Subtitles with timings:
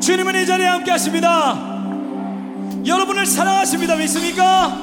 [0.00, 1.58] 주님은 이 자리에 함께 하십니다.
[2.86, 3.96] 여러분을 사랑하십니다.
[3.96, 4.74] 믿습니까?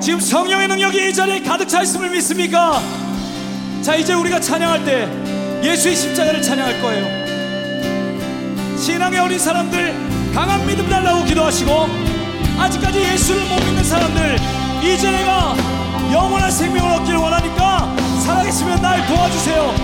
[0.00, 2.80] 지금 성령의 능력이 이 자리에 가득 차 있음을 믿습니까?
[3.82, 5.08] 자, 이제 우리가 찬양할 때
[5.62, 7.28] 예수의 십자가를 찬양할 거예요.
[8.78, 11.88] 신앙의 어린 사람들 강한 믿음 달라고 기도하시고
[12.60, 14.36] 아직까지 예수를 못 믿는 사람들
[14.84, 15.56] 이제 내가
[16.12, 17.92] 영원한 생명을 얻기를 원하니까
[18.24, 19.74] 살아계시면 날 도와주세요.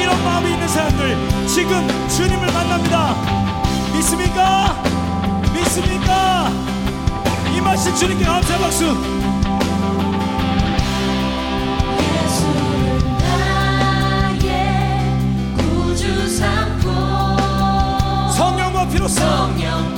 [0.00, 3.43] 이런 마음이 있는 사람들 지금 주님을 만납니다.
[3.94, 4.82] 믿습니까?
[5.52, 6.50] 믿습니까?
[7.56, 8.94] 임하신 주님께 감사 박수.
[18.36, 19.94] 성령과 피로써 성령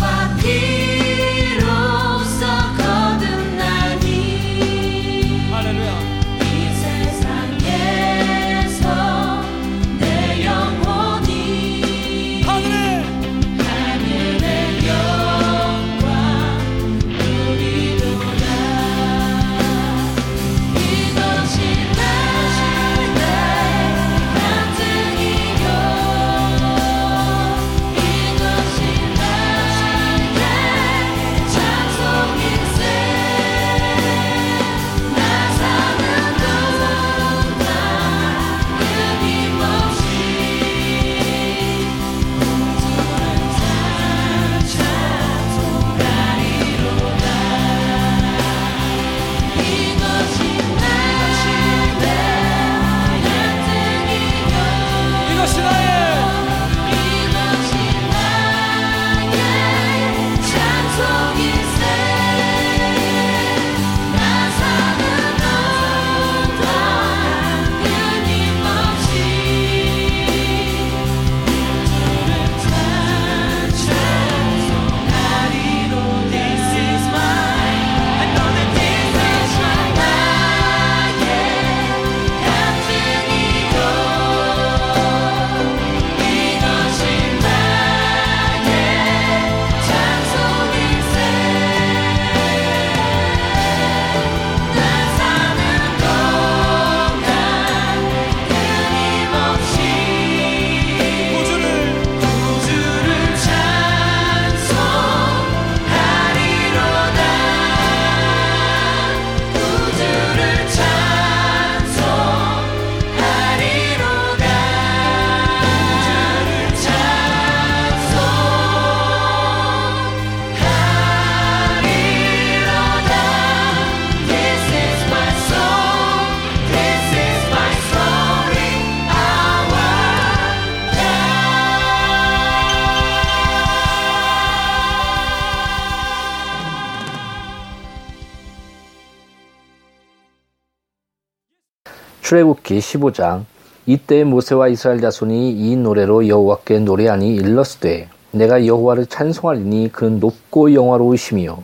[142.67, 143.45] 출애굽기 15장
[143.87, 151.63] 이때 모세와 이스라엘 자손이 이 노래로 여호와께 노래하니 일렀으되 내가 여호와를 찬송하리니 그 높고 영화로우시며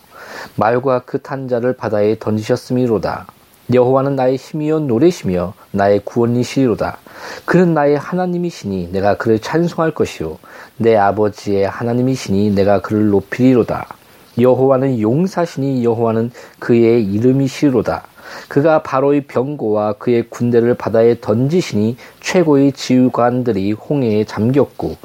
[0.55, 3.27] 말과 그 탄자를 바다에 던지셨음이로다.
[3.75, 6.99] 여호와는 나의 힘이요 노래시며 나의 구원이시리로다.
[7.45, 10.39] 그는 나의 하나님이시니 내가 그를 찬송할 것이요
[10.77, 13.89] 내 아버지의 하나님이시니 내가 그를 높이리로다.
[14.39, 18.05] 여호와는 용사시니 여호와는 그의 이름이시로다.
[18.49, 24.97] 그가 바로의 병고와 그의 군대를 바다에 던지시니 최고의 지휘관들이 홍해에 잠겼고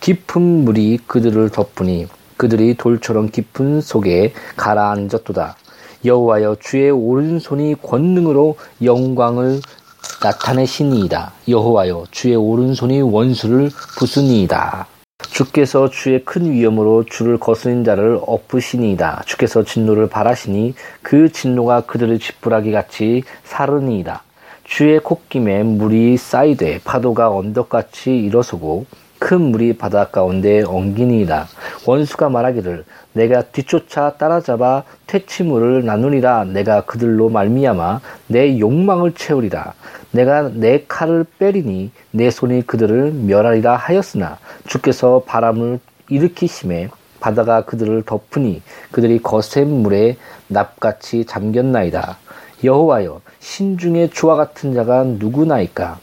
[0.00, 5.56] 깊은 물이 그들을 덮으니 그들이 돌처럼 깊은 속에 가라앉았도다.
[6.04, 9.60] 여호와여 주의 오른손이 권능으로 영광을
[10.22, 11.32] 나타내시니이다.
[11.48, 14.99] 여호와여 주의 오른손이 원수를 부수니이다.
[15.30, 19.22] 주께서 주의 큰 위엄으로 주를 거스린 자를 엎으시니이다.
[19.26, 24.22] 주께서 진노를 바라시니 그 진노가 그들을 지푸라기 같이 사르니이다.
[24.64, 28.86] 주의 콧김에 물이 쌓이되 파도가 언덕같이 일어서고
[29.20, 31.46] 큰 물이 바다 가운데 엉기니이다.
[31.86, 36.44] 원수가 말하기를 내가 뒤쫓아 따라잡아 퇴치물을 나누리라.
[36.44, 39.74] 내가 그들로 말미암아 내 욕망을 채우리라.
[40.10, 45.78] 내가 내 칼을 빼리니 내 손이 그들을 멸하리라 하였으나 주께서 바람을
[46.08, 46.88] 일으키심에
[47.20, 50.16] 바다가 그들을 덮으니 그들이 거센 물에
[50.48, 52.16] 납같이 잠겼나이다.
[52.64, 55.98] 여호와여 신중에 주와 같은 자가 누구나이까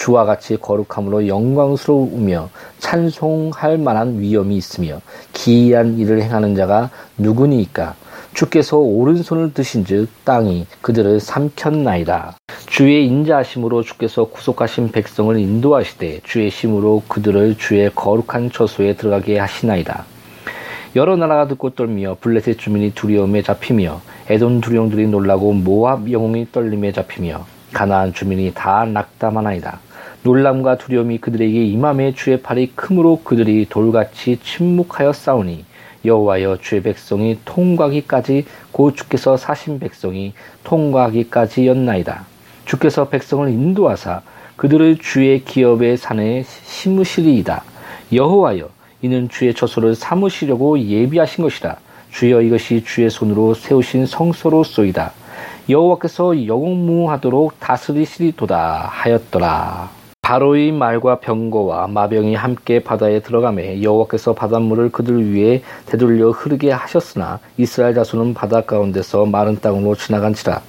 [0.00, 2.48] 주와 같이 거룩함으로 영광스러우며
[2.78, 5.02] 찬송할 만한 위엄이 있으며
[5.34, 6.88] 기이한 일을 행하는 자가
[7.18, 7.96] 누구니이까
[8.32, 12.38] 주께서 오른손을 드신즉 땅이 그들을 삼켰나이다.
[12.64, 20.06] 주의 인자하심으로 주께서 구속하신 백성을 인도하시되 주의 심으로 그들을 주의 거룩한 처소에 들어가게 하시나이다.
[20.96, 24.00] 여러 나라가 듣고 떨며 블레셋 주민이 두려움에 잡히며
[24.30, 27.44] 에돔 두령들이 놀라고 모압 영웅이 떨림에 잡히며
[27.74, 29.89] 가나안 주민이 다 낙담하나이다.
[30.22, 35.64] 놀람과 두려움이 그들에게 임함에 주의 팔이 크므로 그들이 돌같이 침묵하여 싸우니
[36.04, 40.34] 여호와여 주의 백성이 통과하기까지 고 주께서 사신 백성이
[40.64, 42.26] 통과하기까지였나이다.
[42.64, 44.22] 주께서 백성을 인도하사
[44.56, 47.64] 그들의 주의 기업의 산에 심으시리이다.
[48.12, 48.68] 여호와여
[49.02, 51.78] 이는 주의 처소를 삼으시려고 예비하신 것이다.
[52.10, 55.12] 주여 이것이 주의 손으로 세우신 성소로쏘이다.
[55.68, 59.99] 여호와께서 영웅무하도록 다스리시리도다 하였더라.
[60.30, 67.96] 바로의 말과 병거와 마병이 함께 바다에 들어가매 여호와께서 바닷물을 그들 위에 되돌려 흐르게 하셨으나 이스라엘
[67.96, 70.62] 자손은 바다 가운데서 마른 땅으로 지나간지라.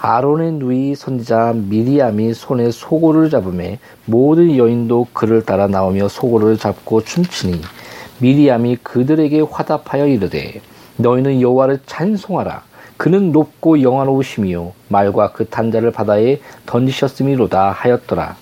[0.00, 7.60] 아론의 누이 선지자 미리암이 손에 소고를 잡음에 모든 여인도 그를 따라 나오며 소고를 잡고 춤추니
[8.20, 10.62] 미리암이 그들에게 화답하여 이르되
[10.96, 12.62] 너희는 여호와를 찬송하라.
[12.96, 18.36] 그는 높고 영화로우심이요 말과 그 탄자를 바다에 던지셨음이로다 하였더라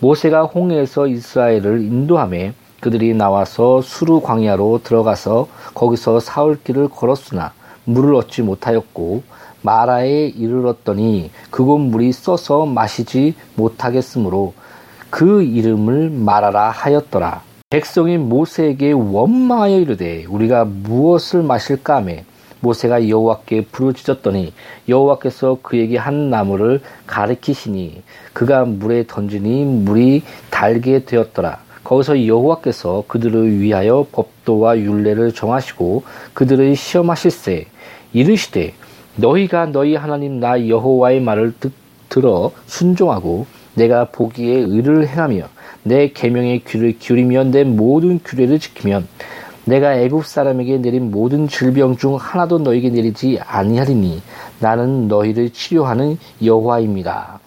[0.00, 7.52] 모세가 홍해에서 이스라엘을 인도함에 그들이 나와서 수루 광야로 들어가서 거기서 사흘 길을 걸었으나
[7.84, 9.22] 물을 얻지 못하였고
[9.62, 14.54] 마라에 이르렀더니 그곳 물이 써서 마시지 못하겠으므로
[15.10, 17.42] 그 이름을 마라라 하였더라.
[17.70, 22.24] 백성이 모세에게 원망하여 이르되 우리가 무엇을 마실까 하매
[22.62, 24.52] 모세가 여호와께 부르짖었더니
[24.88, 31.58] 여호와께서 그에게 한 나무를 가리키시니 그가 물에 던지니 물이 달게 되었더라.
[31.84, 37.66] 거기서 여호와께서 그들을 위하여 법도와 율례를 정하시고 그들의 시험하실세
[38.12, 38.74] 이르시되
[39.16, 41.72] 너희가 너희 하나님 나 여호와의 말을 듣,
[42.08, 45.48] 들어 순종하고 내가 보기에 의를 행하며
[45.82, 49.08] 내 계명의 귀를 기울이며 내 모든 규례를 지키면
[49.64, 54.20] 내가 애굽 사람에게 내린 모든 질병 중 하나도 너에게 내리지 아니하리니
[54.58, 57.38] 나는 너희를 치료하는 여호와입니다.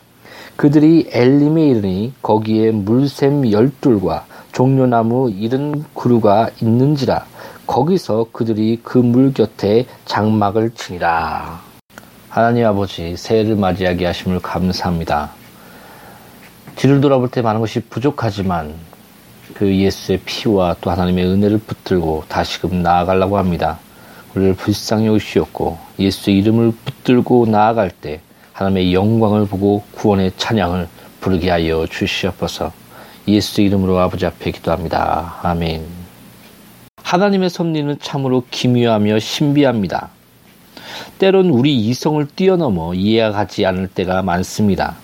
[0.56, 7.26] 그들이 엘림에 이르니 거기에 물샘 열둘과 종려나무 이른 그루가 있는지라
[7.68, 11.60] 거기서 그들이 그 물 곁에 장막을 치니라.
[12.30, 15.32] 하나님 아버지 새해를 맞이하게 하심을 감사합니다.
[16.76, 18.74] 뒤를 돌아볼 때 많은 것이 부족하지만
[19.56, 23.80] 그 예수의 피와 또 하나님의 은혜를 붙들고 다시금 나아가려고 합니다.
[24.36, 28.20] 우리를 불쌍히 오시었고 예수의 이름을 붙들고 나아갈 때
[28.52, 30.90] 하나님의 영광을 보고 구원의 찬양을
[31.22, 32.74] 부르게 하여 주시옵소서.
[33.30, 35.40] 예수의 이름으로 아버지 앞에 기도합니다.
[35.42, 35.86] 아멘.
[37.02, 40.10] 하나님의 섭리는 참으로 기묘하며 신비합니다.
[41.18, 44.98] 때론 우리 이성을 뛰어넘어 이해가지 않을 때가 많습니다.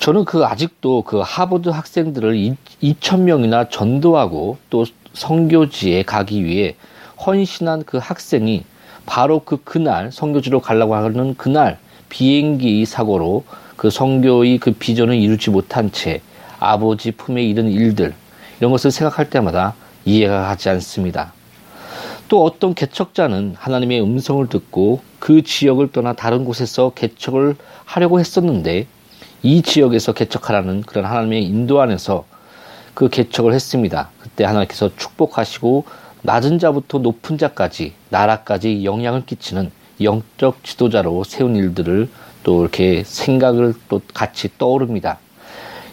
[0.00, 6.76] 저는 그 아직도 그 하버드 학생들을 2천 명이나 전도하고 또 성교지에 가기 위해
[7.24, 8.64] 헌신한 그 학생이
[9.06, 13.44] 바로 그 그날 성교지로 가려고 하는 그날 비행기 사고로
[13.76, 16.20] 그 성교의 그 비전을 이루지 못한 채
[16.58, 18.14] 아버지 품에 이른 일들
[18.58, 19.74] 이런 것을 생각할 때마다
[20.04, 21.32] 이해가 가지 않습니다.
[22.28, 28.86] 또 어떤 개척자는 하나님의 음성을 듣고 그 지역을 떠나 다른 곳에서 개척을 하려고 했었는데
[29.42, 32.24] 이 지역에서 개척하라는 그런 하나님의 인도 안에서
[32.94, 34.10] 그 개척을 했습니다.
[34.20, 35.84] 그때 하나님께서 축복하시고
[36.22, 39.70] 낮은 자부터 높은 자까지 나라까지 영향을 끼치는
[40.02, 42.08] 영적 지도자로 세운 일들을
[42.42, 45.18] 또 이렇게 생각을 또 같이 떠오릅니다.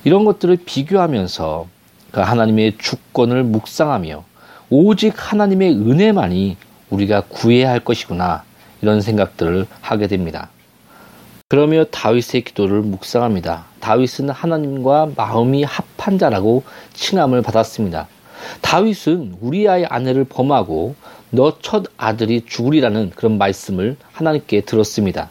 [0.04, 1.68] 이런 것들을 비교하면서
[2.12, 4.24] 그 하나님의 주권을 묵상하며
[4.70, 6.58] 오직 하나님의 은혜만이
[6.90, 8.44] 우리가 구해야 할 것이구나
[8.82, 10.50] 이런 생각들을 하게 됩니다.
[11.50, 13.68] 그러며 다윗의 기도를 묵상합니다.
[13.80, 16.64] 다윗은 하나님과 마음이 합한 자라고
[16.94, 18.10] 칭함을 받았습니다.
[18.60, 20.96] 다윗은 우리아의 아내를 범하고
[21.30, 25.30] 너 첫 아들이 죽으리라는 그런 말씀을 하나님께 들었습니다.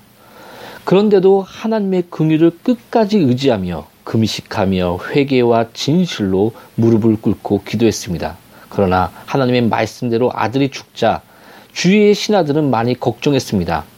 [0.85, 8.38] 그런데도 하나님의 긍휼을 끝까지 의지하며 금식하며 회개와 진실로 무릎을 꿇고 기도했습니다.
[8.70, 11.20] 그러나 하나님의 말씀대로 아들이 죽자
[11.75, 13.96] 주위의 신하들은 많이 걱정했습니다.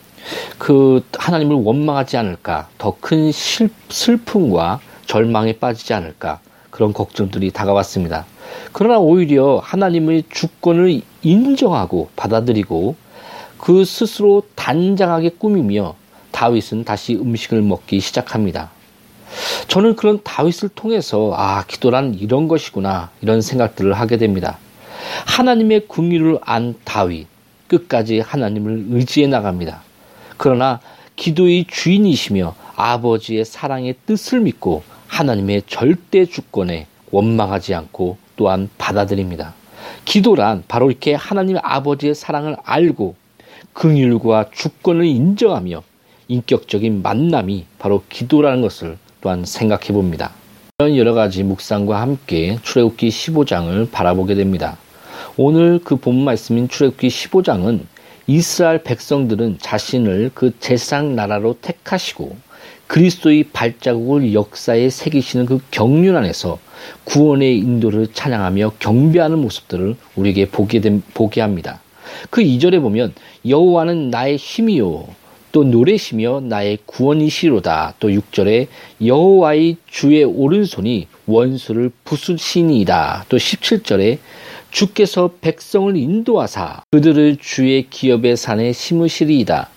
[0.58, 8.26] 그 하나님을 원망하지 않을까, 더 큰 슬픔과 절망에 빠지지 않을까, 그런 걱정들이 다가왔습니다.
[8.72, 12.96] 그러나 오히려 하나님의 주권을 인정하고 받아들이고
[13.58, 15.96] 그 스스로 단장하게 꾸미며
[16.30, 18.70] 다윗은 다시 음식을 먹기 시작합니다.
[19.66, 24.58] 저는 그런 다윗을 통해서 아, 기도란 이런 것이구나 이런 생각들을 하게 됩니다.
[25.26, 27.26] 하나님의 궁유를 안 다윗
[27.66, 29.82] 끝까지 하나님을 의지해 나갑니다.
[30.38, 30.80] 그러나
[31.16, 39.54] 기도의 주인이시며 아버지의 사랑의 뜻을 믿고 하나님의 절대 주권에 원망하지 않고 또한 받아들입니다.
[40.04, 43.16] 기도란 바로 이렇게 하나님 아버지의 사랑을 알고
[43.72, 45.82] 긍휼과 주권을 인정하며
[46.28, 50.32] 인격적인 만남이 바로 기도라는 것을 또한 생각해 봅니다.
[50.78, 54.76] 이런 여러 가지 묵상과 함께 출애굽기 15장을 바라보게 됩니다.
[55.36, 57.80] 오늘 그 본 말씀인 출애굽기 15장은
[58.28, 62.36] 이스라엘 백성들은 자신을 그 제상 나라로 택하시고
[62.86, 66.58] 그리스도의 발자국을 역사에 새기시는 그 경륜 안에서
[67.04, 71.80] 구원의 인도를 찬양하며 경배하는 모습들을 우리에게 보게, 된, 보게 합니다.
[72.28, 73.14] 그 이절에 보면
[73.46, 75.06] 여호와는 나의 힘이요
[75.50, 77.94] 또 노래시며 나의 구원이시로다.
[77.98, 78.66] 또 6절에
[79.04, 83.24] 여호와의 주의 오른손이 원수를 부수시니이다.
[83.30, 84.18] 또 17절에
[84.78, 89.68] 주께서 백성을 인도하사 그들을 주의 기업의 산에 심으시리이다.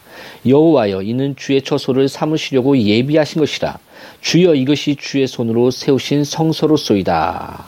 [0.45, 3.79] 여호와여 이는 주의 처소를 삼으시려고 예비하신 것이라.
[4.21, 7.65] 주여 이것이 주의 손으로 세우신 성소로소이다.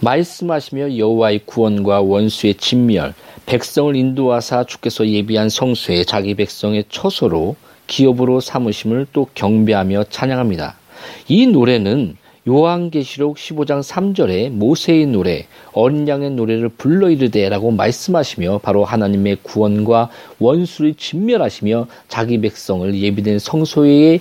[0.00, 3.14] 말씀하시며 여호와의 구원과 원수의 진멸,
[3.46, 7.54] 백성을 인도하사 주께서 예비한 성소에 자기 백성의 처소로
[7.86, 10.76] 기업으로 삼으심을 또 경배하며 찬양합니다.
[11.28, 12.16] 이 노래는
[12.46, 20.94] 요한계시록 15장 3절에 모세의 노래, 어린 양의 노래를 불러 이르되라고 말씀하시며 바로 하나님의 구원과 원수를
[20.94, 24.20] 진멸하시며 자기 백성을 예비된 성소에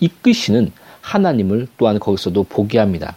[0.00, 3.16] 이끄시는 하나님을 또한 거기서도 보게 합니다.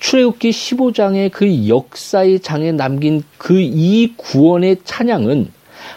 [0.00, 5.50] 출애굽기 15장의 그 역사의 장에 남긴 그 이 구원의 찬양은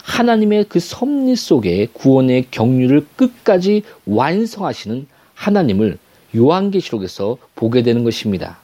[0.03, 5.98] 하나님의 그 섭리 속에 구원의 경륜을 끝까지 완성하시는 하나님을
[6.35, 8.57] 요한계시록에서 보게 되는 것입니다.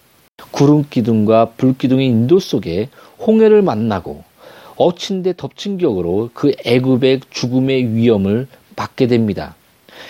[0.51, 4.23] 구름 기둥과 불 기둥의 인도 속에 홍해를 만나고
[4.75, 9.55] 엎친 데 덮친 격으로 그 애굽의 죽음의 위험을 받게 됩니다.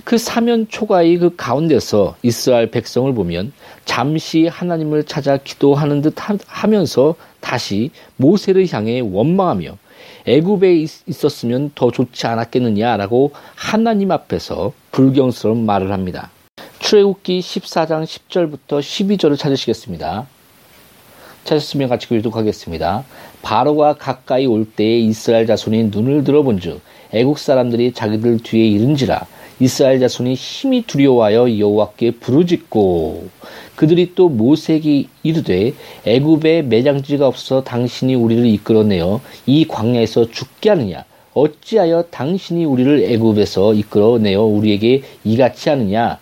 [0.03, 3.51] 그 사면 초가의 그 가운데서 이스라엘 백성을 보면
[3.85, 6.15] 잠시 하나님을 찾아 기도하는 듯
[6.47, 9.77] 하면서 다시 모세를 향해 원망하며
[10.25, 16.29] 애굽에 있었으면 더 좋지 않았겠느냐라고 하나님 앞에서 불경스러운 말을 합니다.
[16.91, 20.27] 출애굽기 14장 10절부터 12절을 찾으시겠습니다.
[21.45, 23.05] 찾으시면 같이 교독하겠습니다.
[23.41, 26.81] 바로가 가까이 올 때에 이스라엘 자손이 눈을 들어본즉
[27.13, 29.25] 애국 사람들이 자기들 뒤에 이른지라
[29.62, 33.29] 이스라엘 자손이 힘이 두려워하여 여호와께 부르짖고
[33.77, 35.74] 그들이 또 모세에게 이르되
[36.05, 41.05] 애굽에 매장지가 없어 당신이 우리를 이끌어내어 이 광야에서 죽게 하느냐
[41.36, 46.19] 어찌하여 당신이 우리를 애굽에서 이끌어내어 우리에게 이같이 하느냐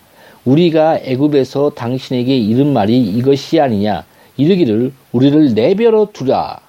[0.49, 4.03] 우리가 애굽에서 당신에게 이른 말이 이것이 아니냐
[4.35, 6.59] 이르기를 우리를 내버려 두라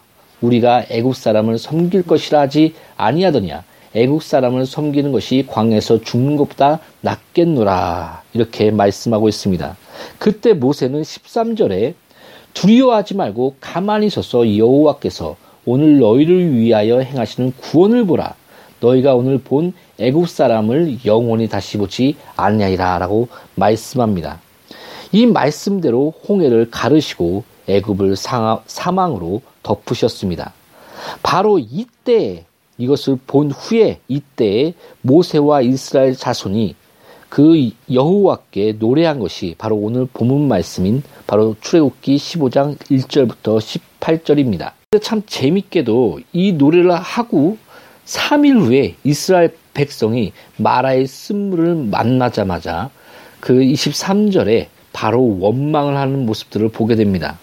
[0.43, 8.23] 우리가 애굽 사람을 섬길 것이라 하지 아니하더냐 애국 사람을 섬기는 것이 광에서 죽는 것보다 낫겠노라.
[8.35, 9.77] 이렇게 말씀하고 있습니다.
[10.19, 11.95] 그때 모세는 13절에
[12.55, 18.37] 두려워하지 말고 가만히 서서 여호와께서 오늘 너희를 위하여 행하시는 구원을 보라.
[18.81, 24.41] 너희가 오늘 본 애국 사람을 영원히 다시 보지 아니하리라라고 말씀합니다.
[25.13, 30.53] 이 말씀대로 홍해를 가르시고 애굽을 사망으로 덮으셨습니다.
[31.23, 32.45] 바로 이때
[32.79, 36.75] 이것을 본 후에 이때 모세와 이스라엘 자손이
[37.29, 44.73] 그 여호와께 노래한 것이 바로 오늘 본문 말씀인 바로 출애굽기 15장 1절부터 18절입니다.
[45.01, 47.57] 참 재밌게도 이 노래를 하고
[48.11, 52.91] 3일 후에 이스라엘 백성이 마라의 쓴물을 만나자마자
[53.39, 57.39] 그 23절에 바로 원망을 하는 모습들을 보게 됩니다.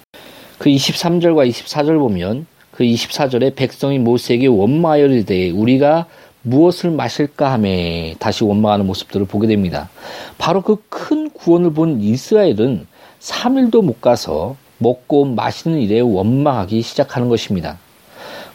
[0.57, 6.05] 그 23절과 24절 보면 그 24절에 백성이 모세에게 원망하여 이르되 우리가
[6.41, 9.89] 무엇을 마실까 하매 다시 원망하는 모습들을 보게 됩니다.
[10.37, 12.87] 바로 그 큰 구원을 본 이스라엘은
[13.21, 17.79] 3일도 못 가서 먹고 마시는 일에 원망하기 시작하는 것입니다.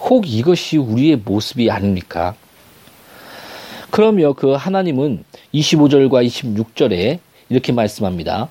[0.04, 2.34] 혹 이것이 우리의 모습이 아닙니까?
[3.90, 7.18] 그러며 그 하나님은 25절과 26절에
[7.48, 8.48] 이렇게 말씀합니다.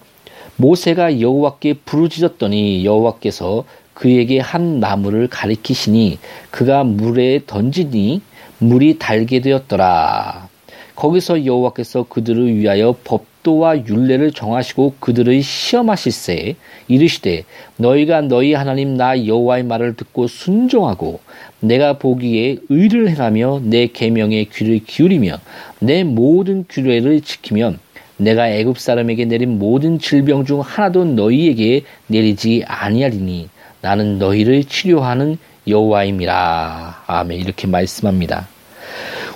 [0.55, 6.19] 모세가 여호와께 부르짖었더니 여호와께서 그에게 한 나무를 가리키시니
[6.51, 8.21] 그가 물에 던지니
[8.59, 10.47] 물이 달게 되었더라.
[10.95, 16.55] 거기서 여호와께서 그들을 위하여 법 도와 율례를 정하시고 그들의 시험하실세
[16.87, 17.43] 이르시되
[17.77, 21.19] 너희가 너희 하나님 나 여호와의 말을 듣고 순종하고
[21.59, 25.37] 내가 보기에 의를 행하며 내 계명에 귀를 기울이며
[25.79, 27.79] 내 모든 규례를 지키면
[28.17, 33.49] 내가 애굽 사람에게 내린 모든 질병 중 하나도 너희에게 내리지 아니하리니
[33.81, 37.03] 나는 너희를 치료하는 여호와임이라.
[37.07, 37.39] 아멘.
[37.39, 38.47] 이렇게 말씀합니다.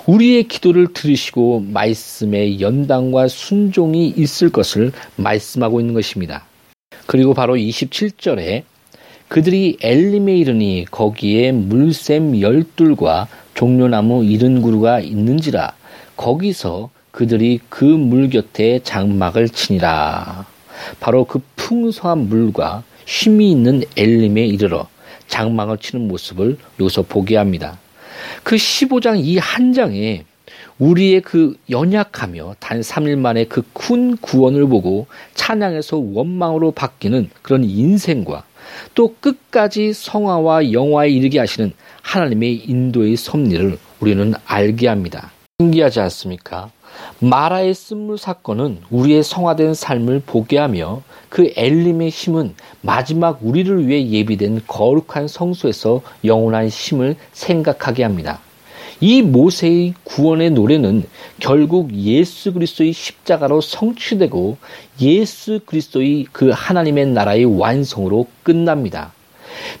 [0.06, 6.44] 우리의 기도를 들으시고 말씀에 연단과 순종이 있을 것을 말씀하고 있는 것입니다.
[7.06, 8.62] 그리고 바로 27절에
[9.28, 15.72] 그들이 엘림에 이르니 거기에 물샘 열둘과 종려나무 이른 그루가 있는지라
[16.16, 20.46] 거기서 그들이 그 물 곁에 장막을 치니라.
[21.00, 24.86] 바로 그 풍성한 물과 쉼이 있는 엘림에 이르러
[25.26, 27.78] 장막을 치는 모습을 여기서 보게 합니다.
[28.42, 30.24] 그 15장 이 한 장에
[30.78, 38.44] 우리의 그 연약하며 단 3일 만에 그 큰 구원을 보고 찬양에서 원망으로 바뀌는 그런 인생과
[38.94, 45.32] 또 끝까지 성화와 영화에 이르게 하시는 하나님의 인도의 섭리를 우리는 알게 합니다.
[45.60, 46.70] 신기하지 않습니까?
[47.20, 51.02] 마라의 쓴물 사건은 우리의 성화된 삶을 보게 하며
[51.36, 58.40] 그 엘림의 힘은 마지막 우리를 위해 예비된 거룩한 성소에서 영원한 힘을 생각하게 합니다.
[59.02, 61.04] 이 모세의 구원의 노래는
[61.38, 64.56] 결국 예수 그리스도의 십자가로 성취되고
[65.02, 69.12] 예수 그리스도의 그 하나님의 나라의 완성으로 끝납니다.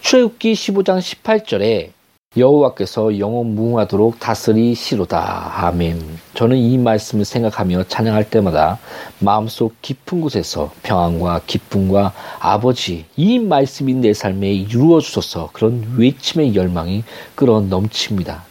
[0.02, 1.95] 출애굽기 15장 18절에
[2.36, 5.66] 여호와께서 영원 무궁하도록 다스리시로다.
[5.66, 6.18] 아멘.
[6.34, 8.78] 저는 이 말씀을 생각하며 찬양할 때마다
[9.20, 17.04] 마음속 깊은 곳에서 평안과 기쁨과 아버지 이 말씀이 내 삶에 이루어 주소서 그런 외침의 열망이
[17.34, 18.44] 끌어 넘칩니다.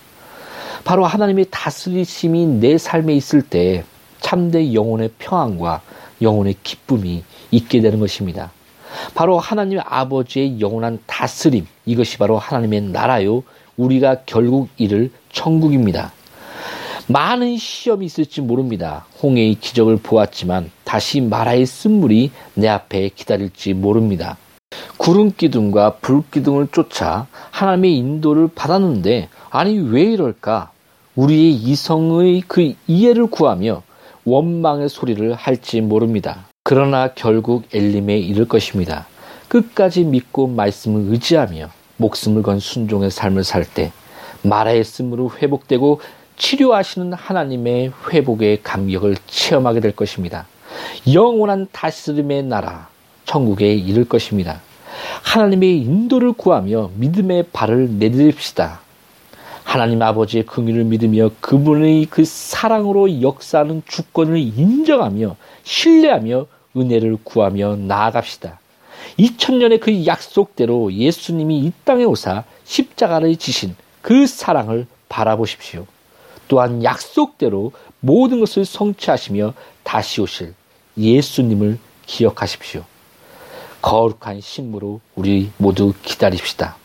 [0.84, 3.84] 바로 하나님의 다스리심이 내 삶에 있을 때
[4.20, 5.82] 참된 영혼의 평안과
[6.24, 8.51] 영혼의 기쁨이 있게 되는 것입니다.
[9.13, 13.44] 바로 하나님 아버지의 영원한 다스림, 이것이 바로 하나님의 나라요,
[13.77, 16.13] 우리가 결국 이를 천국입니다.
[17.08, 19.05] 많은 시험이 있을지 모릅니다.
[19.22, 24.38] 홍해의 기적을 보았지만 다시 마라의 쓴물이 내 앞에 기다릴지 모릅니다.
[24.98, 30.72] 구름 기둥과 불 기둥을 쫓아 하나님의 인도를 받았는데 아니 왜 이럴까?
[31.15, 33.84] 우리의 이성의 그 이해를 구하며
[34.25, 36.48] 원망의 소리를 할지 모릅니다.
[36.63, 39.05] 그러나 결국 엘림에 이를 것입니다.
[39.48, 43.92] 끝까지 믿고 말씀을 의지하며 목숨을 건 순종의 삶을 살 때
[44.44, 46.02] 마라의 쓴으로 회복되고
[46.38, 50.46] 치료하시는 하나님의 회복의 감격을 체험하게 될 것입니다.
[51.12, 52.90] 영원한 다스림의 나라,
[53.25, 54.62] 천국에 이를 것입니다.
[55.24, 58.81] 하나님의 인도를 구하며 믿음의 발을 내디딥시다.
[59.64, 66.46] 하나님 아버지의 긍휼을 믿으며 그분의 그 사랑으로 역사하는 주권을 인정하며 신뢰하며
[66.77, 68.60] 은혜를 구하며 나아갑시다.
[69.20, 75.86] 2000년의 그 약속대로 예수님이 이 땅에 오사 십자가를 지신 그 사랑을 바라보십시오.
[76.48, 79.53] 또한 약속대로 모든 것을 성취하시며
[79.84, 80.53] 다시 오실
[80.98, 82.84] 예수님을 기억하십시오.
[83.81, 86.75] 거룩한 신무로 우리 모두 기다립시다.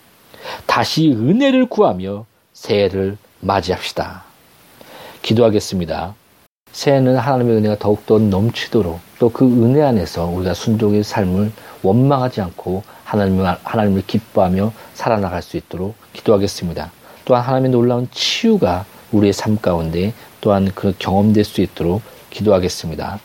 [0.67, 4.25] 다시 은혜를 구하며 새해를 맞이합시다.
[5.23, 6.15] 기도하겠습니다.
[6.73, 11.53] 새해는 하나님의 은혜가 더욱더 넘치도록 또 그 은혜 안에서 우리가 순종의 삶을
[11.83, 16.91] 원망하지 않고 하나님을, 하나님을 기뻐하며 살아나갈 수 있도록 기도하겠습니다.
[17.25, 23.21] 또한 하나님의 놀라운 치유가 우리의 삶 가운데 또한 그 경험될 수 있도록 기도하겠습니다.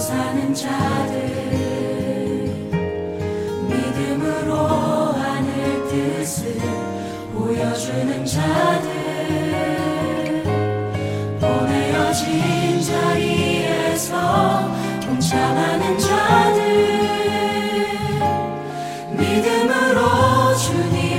[0.00, 1.18] 사는 자들
[3.68, 6.56] 믿음으로 하늘 뜻을
[7.34, 8.88] 보여주는 자들
[11.38, 14.16] 보내어진 자리에서
[15.02, 16.60] 동참하는 자들
[19.18, 21.09] 믿음으로 주님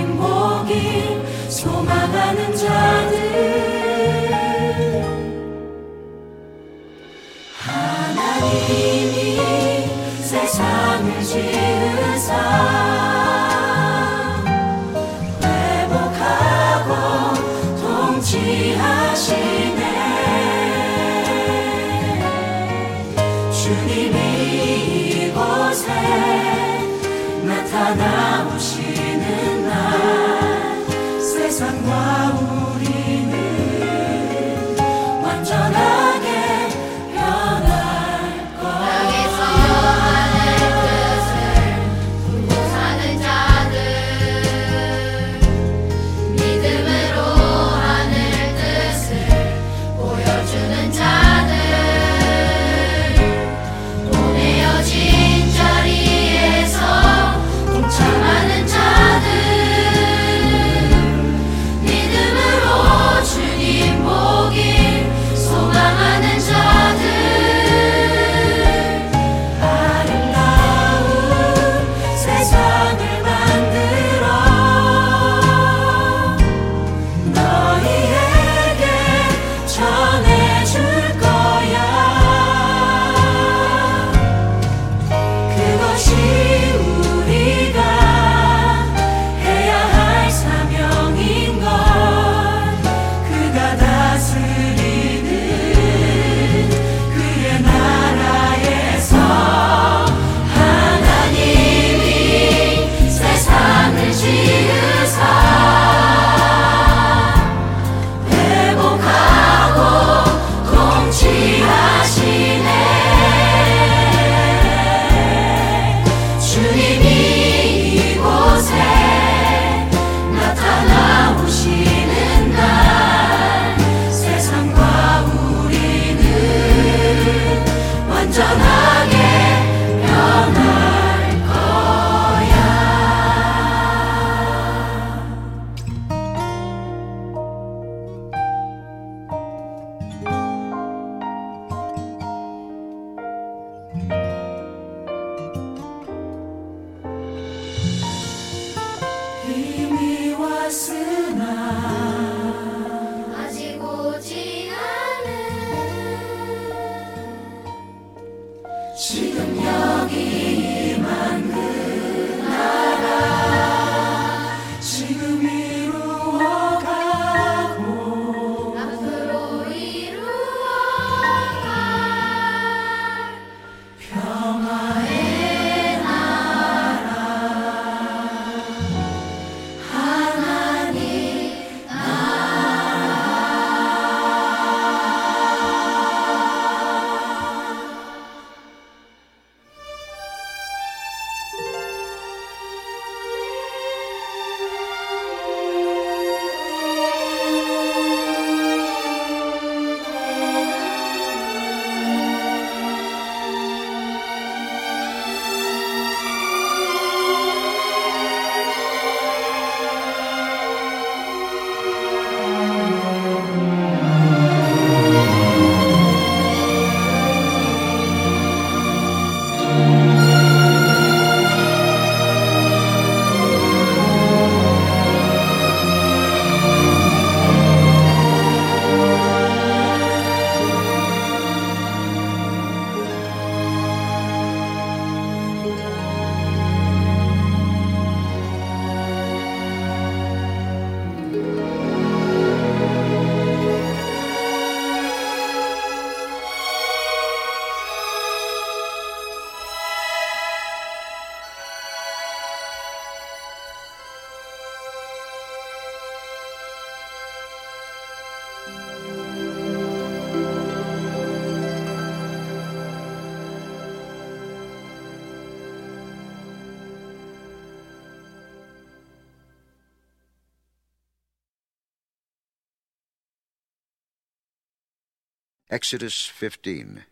[275.72, 277.06] Exodus 15.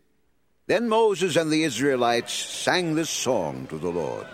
[0.66, 4.26] Then Moses and the Israelites sang this song to the Lord.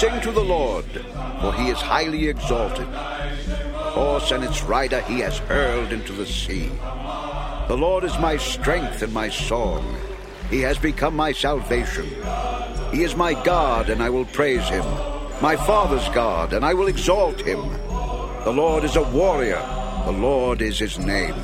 [0.00, 0.86] Sing to the Lord,
[1.42, 2.86] for he is highly exalted.
[2.86, 6.70] Horse and its rider he has hurled into the sea.
[7.68, 9.94] The Lord is my strength and my song.
[10.48, 12.08] He has become my salvation.
[12.92, 14.86] He is my God, and I will praise him.
[15.42, 17.60] My father's God, and I will exalt him.
[18.44, 19.62] The Lord is a warrior.
[20.06, 21.36] The Lord is his name.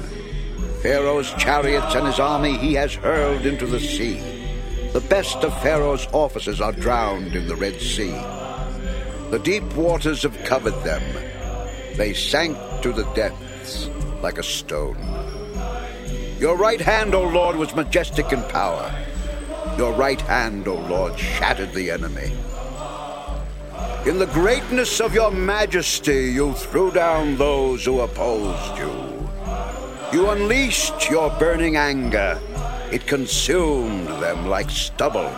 [0.80, 4.18] Pharaoh's chariots and his army he has hurled into the sea.
[4.94, 8.16] The best of Pharaoh's officers are drowned in the Red Sea.
[9.30, 11.02] The deep waters have covered them.
[11.96, 13.88] They sank to the depths
[14.22, 14.96] like a stone.
[16.38, 18.94] Your right hand, O Lord, was majestic in power.
[19.76, 22.32] Your right hand, O Lord, shattered the enemy.
[24.06, 29.28] In the greatness of your majesty, you threw down those who opposed you.
[30.12, 32.40] You unleashed your burning anger.
[32.92, 35.34] It consumed them like stubble.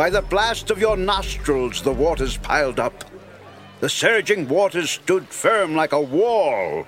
[0.00, 3.04] By the blast of your nostrils, the waters piled up.
[3.80, 6.86] The surging waters stood firm like a wall.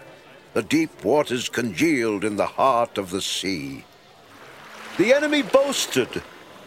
[0.55, 3.85] The deep waters congealed in the heart of the sea.
[4.97, 6.23] The enemy boasted,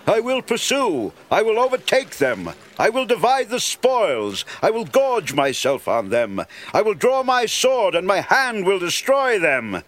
[0.06, 5.34] I will pursue, I will overtake them, I will divide the spoils, I will gorge
[5.34, 9.82] myself on them, I will draw my sword, and my hand will destroy them.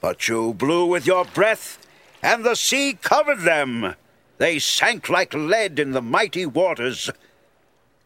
[0.00, 1.76] But you blew with your breath,
[2.22, 3.96] and the sea covered them.
[4.42, 7.08] They sank like lead in the mighty waters.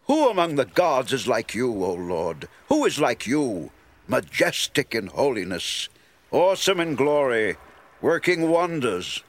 [0.07, 2.47] Who among the gods is like you, O Lord?
[2.69, 3.71] Who is like you,
[4.07, 5.89] majestic in holiness,
[6.31, 7.57] awesome in glory,
[8.03, 9.23] working wonders?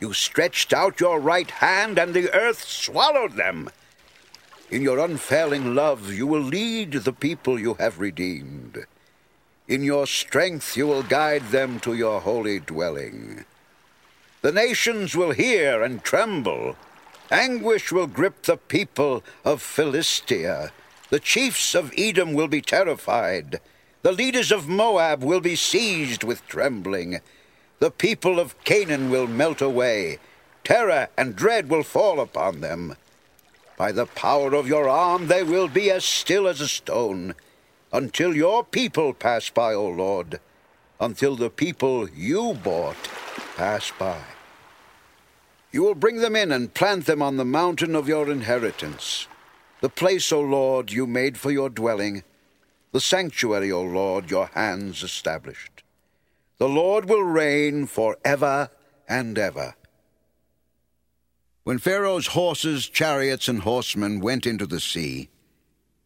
[0.00, 3.70] You stretched out your right hand, and the earth swallowed them.
[4.70, 8.84] In your unfailing love, you will lead the people you have redeemed.
[9.66, 13.46] In your strength, you will guide them to your holy dwelling.
[14.40, 16.76] The nations will hear and tremble.
[17.28, 20.70] Anguish will grip the people of Philistia.
[21.10, 23.60] The chiefs of Edom will be terrified.
[24.02, 27.18] The leaders of Moab will be seized with trembling.
[27.80, 30.18] The people of Canaan will melt away.
[30.62, 32.94] Terror and dread will fall upon them.
[33.76, 37.34] By the power of your arm, they will be as still as a stone,
[37.92, 40.38] until your people pass by, O Lord,
[41.00, 43.08] until the people you bought
[43.58, 44.22] pass by.
[45.72, 49.26] You will bring them in and plant them on the mountain of your inheritance,
[49.80, 52.22] the place, O Lord, you made for your dwelling,
[52.92, 55.82] the sanctuary, O Lord, your hands established.
[56.58, 58.70] The Lord will reign for ever
[59.08, 59.74] and ever.
[61.64, 65.30] When Pharaoh's horses, chariots, and horsemen went into the sea,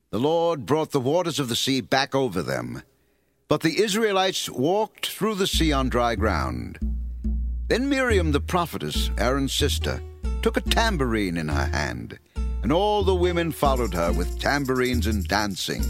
[0.09, 2.83] the Lord brought the waters of the sea back over them.
[3.47, 6.92] But the Israelites walked through the sea on dry ground.
[7.73, 10.03] Then Miriam the prophetess, Aaron's sister,
[10.43, 12.19] took a tambourine in her hand,
[12.63, 15.83] and all the women followed her with tambourines and dancing.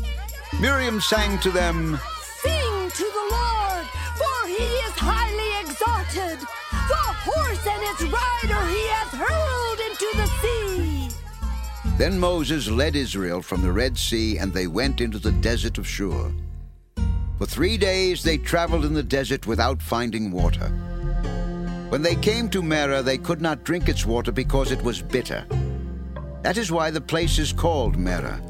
[0.61, 1.99] Miriam sang to them,
[2.40, 6.38] Sing to the Lord, for he is highly exalted.
[6.71, 11.09] The horse and its rider he has hurled into the sea.
[11.99, 15.88] Then Moses led Israel from the Red Sea, and they went into the desert of
[15.88, 16.31] Shur.
[17.38, 20.73] For three days they traveled in the desert without finding water.
[21.92, 25.44] When they came to Merah, they could not drink its water because it was bitter.
[26.40, 28.40] That is why the place is called Merah.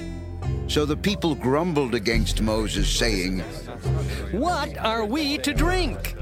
[0.70, 3.40] So the people grumbled against Moses, saying,
[4.31, 6.14] What are we to drink?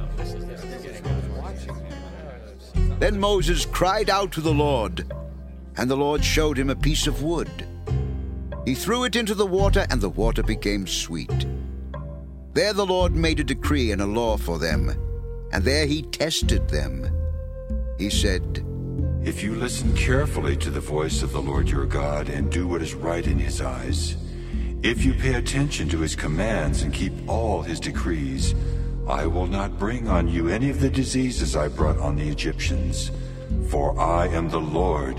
[3.00, 5.12] Then Moses cried out to the Lord,
[5.76, 7.50] and the Lord showed him a piece of wood.
[8.64, 11.44] He threw it into the water, and the water became sweet.
[12.54, 15.09] There the Lord made a decree and a law for them,
[15.52, 17.10] and there he tested them.
[17.98, 18.64] He said,
[19.22, 22.82] If you listen carefully to the voice of the Lord your God and do what
[22.82, 24.16] is right in his eyes,
[24.82, 28.54] if you pay attention to his commands and keep all his decrees,
[29.06, 33.10] I will not bring on you any of the diseases I brought on the Egyptians,
[33.68, 35.18] for I am the Lord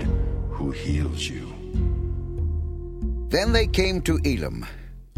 [0.50, 1.52] who heals you.
[3.28, 4.66] Then they came to Elam,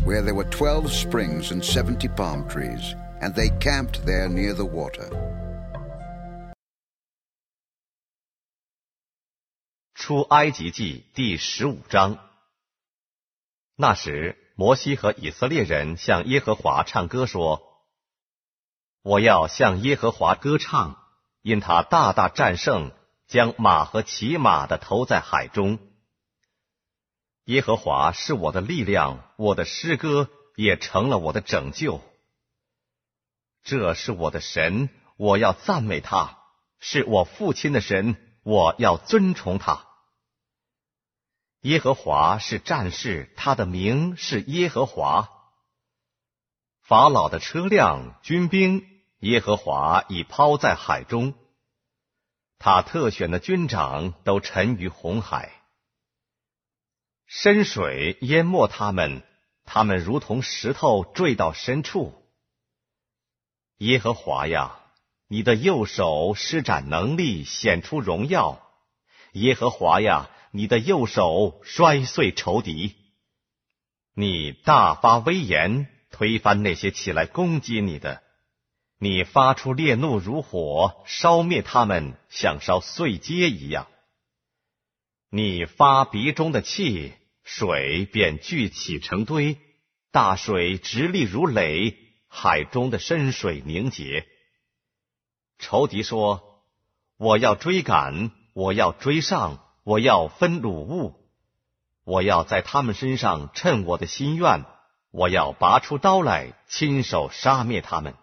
[0.04, 4.66] where there were twelve springs and seventy palm trees, and they camped there near the
[4.66, 5.08] water.
[9.94, 12.18] 出埃及记第十五章。
[13.76, 17.62] 那时，摩西和以色列人向耶和华唱歌说
[19.02, 20.98] ：“我要向耶和华歌唱，
[21.40, 22.92] 因他大大战胜，
[23.26, 25.78] 将马和骑马的投在海中。
[27.44, 32.02] 耶和华是我的力量，我的诗歌也成了我的拯救。
[33.64, 36.36] 这是我的神，我要赞美他；
[36.80, 39.86] 是我父亲的神，我要尊崇他。
[41.62, 45.30] 耶和华是战士，他的名是耶和华。
[46.82, 48.86] 法老的车辆、军兵，
[49.20, 51.32] 耶和华已抛在海中。
[52.58, 55.52] 他特选的军长都沉于红海，
[57.24, 59.22] 深水淹没他们，
[59.64, 62.23] 他们如同石头坠到深处。
[63.78, 64.78] 耶和华呀，
[65.28, 68.60] 你的右手施展能力，显出荣耀。
[69.32, 72.94] 耶和华呀，你的右手摔碎仇敌。
[74.14, 78.22] 你大发威严，推翻那些起来攻击你的。
[79.00, 83.88] 你发出烈怒如火，烧灭他们，像烧碎秸一样。
[85.30, 89.58] 你发鼻中的气，水便聚起成堆，
[90.12, 91.98] 大水直立如垒，
[92.36, 94.26] 海中的深水凝结。
[95.60, 96.64] 仇敌说
[97.16, 101.14] ：“我要追赶，我要追上，我要分掳物，
[102.02, 104.64] 我要在他们身上趁我的心愿，
[105.12, 108.16] 我要拔出刀来，亲手杀灭他们。”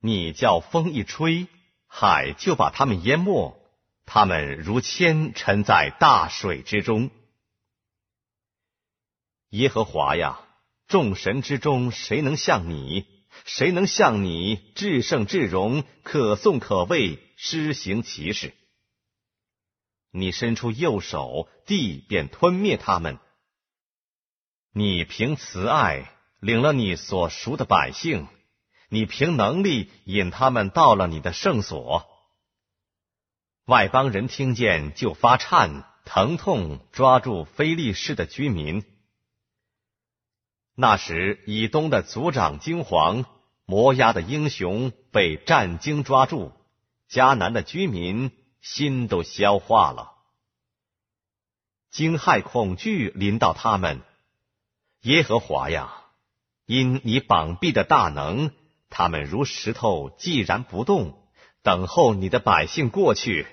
[0.00, 1.48] 你叫风一吹，
[1.86, 3.60] 海就把他们淹没，
[4.06, 7.10] 他们如铅沉在大水之中。
[9.50, 10.40] 耶和华呀，
[10.88, 13.06] 众神之中谁能像你？
[13.44, 18.54] 谁能像你至圣至荣，可颂可畏，施行奇事？
[20.10, 23.18] 你伸出右手，地便吞灭他们。
[24.72, 28.26] 你凭慈爱领了你所赎的百姓。
[28.90, 32.06] 你凭能力引他们到了你的圣所，
[33.66, 38.82] 外邦人听见就发颤，疼痛抓住非利士的居民。
[40.80, 43.24] 那时以东的族长惊惶，
[43.66, 46.52] 摩押的英雄被战惊抓住，
[47.10, 50.12] 迦南的居民心都消化了，
[51.90, 54.02] 惊骇恐惧临到他们。
[55.00, 55.92] 耶和华呀，
[56.64, 58.52] 因你膀臂的大能。
[58.88, 61.20] 他们如石头，既然不动，
[61.64, 63.48] 等候你的百姓过去，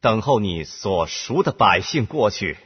[0.00, 2.56] 等候你所赎的百姓过去。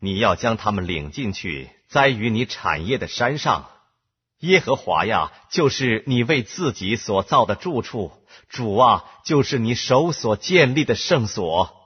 [0.00, 3.70] 你要将他们领进去，栽于你产业的山上。
[4.38, 8.10] 耶和华呀，就是你为自己所造的住处；
[8.48, 11.76] 主啊，就是你手所建立的圣所。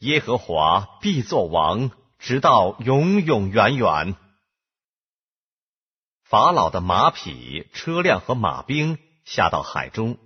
[0.00, 4.16] 耶和华必作王，直到永永远远。
[6.22, 10.18] 法老的马匹、车辆和马兵下到海中，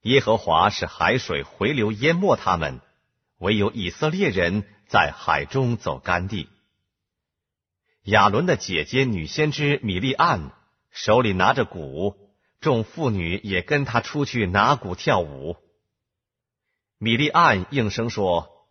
[0.00, 2.80] 耶和华使海水回流淹没他们，
[3.38, 6.50] 唯有以色列人在海中走干地。
[8.02, 10.52] 亚伦的姐姐女先知米利暗
[10.90, 12.14] 手里拿着鼓，
[12.60, 15.56] 众妇女也跟他出去拿鼓跳舞。
[16.98, 18.68] 米利暗应声说：“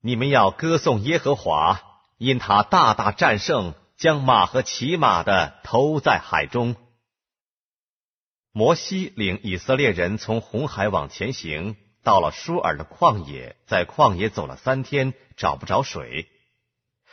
[0.00, 1.82] 你们要歌颂耶和华，
[2.18, 6.74] 因他大大战胜。”将马和骑马的投在海中。
[8.50, 16.28] 摩西领以色列人从红海往前行，到了舒尔的旷野，在旷野走了三天，找不着水。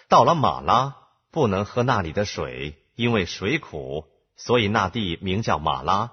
[0.09, 0.97] 到了马拉，
[1.31, 6.11] 不能喝那里的水，因为水苦，所以那地名叫马拉。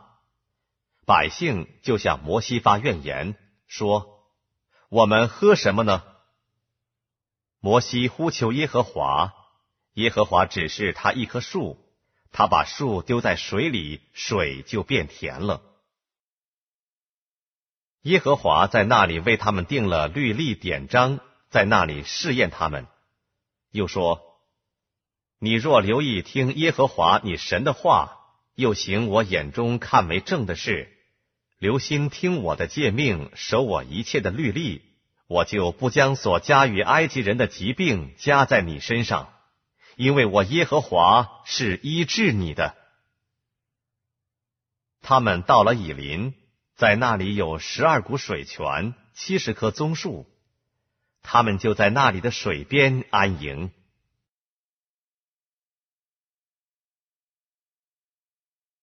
[1.05, 3.35] 百姓就向摩西发怨言，
[3.67, 4.25] 说
[4.89, 6.05] ：“我们喝什么呢？”
[7.61, 9.35] 摩西呼求耶和华。
[9.95, 11.77] 耶和华指示他一棵树，
[12.31, 15.63] 他把树丢在水里，水就变甜了。
[18.03, 21.21] 耶和华在那里为他们定了律例典章，
[21.51, 22.87] 在那里试验他们。
[23.71, 24.23] 又说
[25.41, 28.19] ：“你若留意听耶和华你神的话，
[28.55, 30.91] 又行我眼中看为正的事，
[31.59, 34.83] 留心听我的诫命，守我一切的律例，
[35.27, 39.33] 我就不将所加于埃及人的疾病加在你身上。”
[39.97, 42.77] 因为我耶和华是医治你的。
[45.03, 46.35] 他们到了以林，
[46.79, 50.27] 在那里有十二股水泉，七十棵棕树，
[51.23, 53.73] 他们就在那里的水边安营。